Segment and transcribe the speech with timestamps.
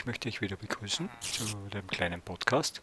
[0.00, 1.44] Ich möchte euch wieder begrüßen zu
[1.74, 2.80] dem kleinen Podcast.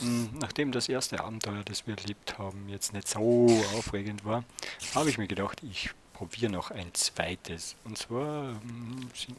[0.00, 3.46] Hm, nachdem das erste Abenteuer, das wir erlebt haben, jetzt nicht so
[3.76, 4.42] aufregend war,
[4.92, 7.76] habe ich mir gedacht, ich probiere noch ein zweites.
[7.84, 9.38] Und zwar hm, sind,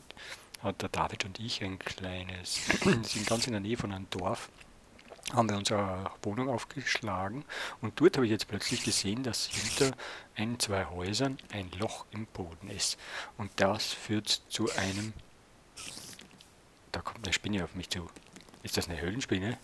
[0.63, 2.61] hat der David und ich ein kleines,
[3.04, 4.47] sind ganz in der Nähe von einem Dorf,
[5.33, 7.43] haben wir unsere Wohnung aufgeschlagen
[7.81, 9.93] und dort habe ich jetzt plötzlich gesehen, dass hinter
[10.38, 12.97] ein, zwei Häusern ein Loch im Boden ist.
[13.38, 15.11] Und das führt zu einem
[16.91, 18.09] da kommt eine Spinne auf mich zu.
[18.63, 19.57] Ist das eine Höhlenspinne?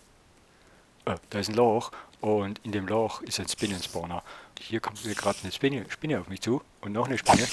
[1.06, 4.22] Oh, da ist ein Loch und in dem Loch ist ein Spinnenspawner.
[4.58, 7.46] Hier kommt mir gerade eine Spinne, Spinne auf mich zu und noch eine Spinne.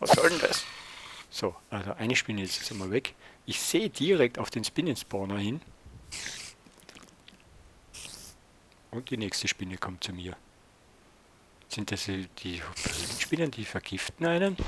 [0.00, 0.64] Was soll denn das?
[1.30, 3.14] So, also eine Spinne ist jetzt einmal weg.
[3.46, 5.60] Ich sehe direkt auf den Spinnenspawner hin.
[8.90, 10.36] Und die nächste Spinne kommt zu mir.
[11.72, 12.60] Sind das die
[13.18, 14.58] Spinnen, die vergiften einen?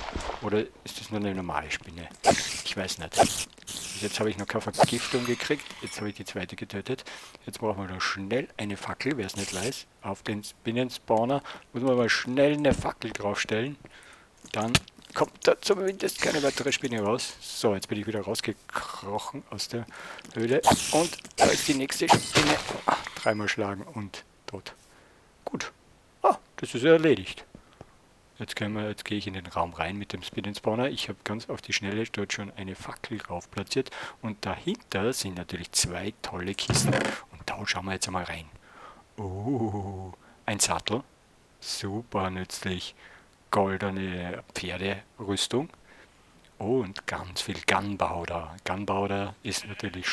[0.41, 2.09] Oder ist das nur eine normale Spinne?
[2.65, 3.49] Ich weiß nicht.
[4.01, 5.67] Jetzt habe ich noch keine Vergiftung gekriegt.
[5.83, 7.05] Jetzt habe ich die zweite getötet.
[7.45, 9.87] Jetzt brauchen wir noch schnell eine Fackel, wer es nicht weiß.
[10.01, 11.43] Auf den Spinnenspawner
[11.75, 13.77] muss man mal schnell eine Fackel draufstellen.
[14.53, 14.73] Dann
[15.13, 17.35] kommt da zumindest keine weitere Spinne raus.
[17.43, 19.85] So, jetzt bin ich wieder rausgekrochen aus der
[20.33, 20.63] Höhle.
[20.93, 22.57] Und da ist die nächste Spinne.
[23.17, 24.75] Dreimal schlagen und tot.
[26.65, 27.45] Das ist erledigt.
[28.39, 30.89] Jetzt, wir, jetzt gehe ich in den Raum rein mit dem Spin Spawner.
[30.89, 33.91] Ich habe ganz auf die Schnelle dort schon eine Fackel drauf platziert.
[34.23, 36.95] Und dahinter sind natürlich zwei tolle Kisten.
[36.95, 38.47] Und da schauen wir jetzt einmal rein.
[39.19, 40.15] Oh,
[40.47, 41.03] ein Sattel.
[41.61, 42.95] Super nützlich.
[43.51, 45.69] Goldene Pferderüstung.
[46.57, 48.57] Und ganz viel Gunpowder.
[48.65, 50.07] Gunpowder ist natürlich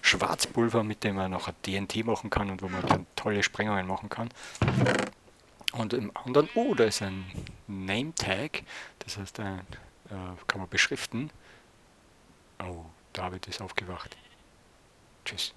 [0.00, 4.08] Schwarzpulver, mit dem man noch TNT machen kann und wo man dann tolle Sprengungen machen
[4.08, 4.30] kann.
[5.72, 7.24] Und im anderen, oh, da ist ein
[7.66, 8.62] Name Tag,
[9.00, 9.60] das heißt, ein,
[10.08, 11.30] äh, kann man beschriften.
[12.62, 14.16] Oh, David ist aufgewacht.
[15.24, 15.54] Tschüss.